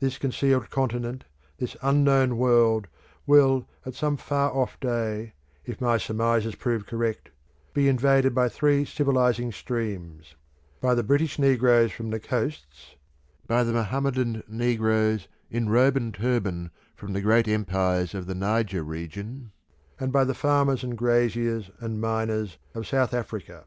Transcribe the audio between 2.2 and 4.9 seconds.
world, will at some far off